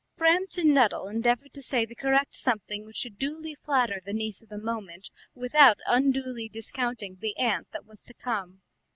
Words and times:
Framton 0.17 0.73
Nuttel 0.73 1.07
endeavoured 1.07 1.53
to 1.53 1.61
say 1.61 1.85
the 1.85 1.93
correct 1.93 2.33
something 2.33 2.85
which 2.85 2.95
should 2.95 3.19
duly 3.19 3.53
flatter 3.53 4.01
the 4.03 4.13
niece 4.13 4.41
of 4.41 4.49
the 4.49 4.57
moment 4.57 5.11
without 5.35 5.77
unduly 5.85 6.49
discounting 6.49 7.17
the 7.19 7.37
aunt 7.37 7.67
that 7.71 7.85
was 7.85 8.03
to 8.05 8.15
come. 8.15 8.63